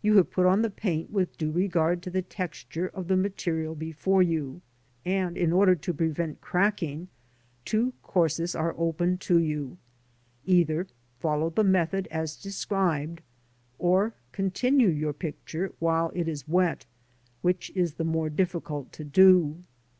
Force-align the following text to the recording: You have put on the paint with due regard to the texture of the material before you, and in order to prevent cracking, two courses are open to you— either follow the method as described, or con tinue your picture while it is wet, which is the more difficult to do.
You 0.00 0.16
have 0.18 0.30
put 0.30 0.46
on 0.46 0.62
the 0.62 0.70
paint 0.70 1.10
with 1.10 1.36
due 1.36 1.50
regard 1.50 2.00
to 2.02 2.10
the 2.10 2.22
texture 2.22 2.86
of 2.86 3.08
the 3.08 3.16
material 3.16 3.74
before 3.74 4.22
you, 4.22 4.62
and 5.04 5.36
in 5.36 5.52
order 5.52 5.74
to 5.74 5.92
prevent 5.92 6.40
cracking, 6.40 7.08
two 7.64 7.92
courses 8.00 8.54
are 8.54 8.76
open 8.78 9.18
to 9.26 9.40
you— 9.40 9.76
either 10.44 10.86
follow 11.18 11.50
the 11.50 11.64
method 11.64 12.06
as 12.12 12.36
described, 12.36 13.22
or 13.76 14.14
con 14.30 14.52
tinue 14.52 14.96
your 14.96 15.12
picture 15.12 15.72
while 15.80 16.12
it 16.14 16.28
is 16.28 16.46
wet, 16.46 16.86
which 17.42 17.72
is 17.74 17.94
the 17.94 18.04
more 18.04 18.30
difficult 18.30 18.92
to 18.92 19.02
do. 19.02 19.64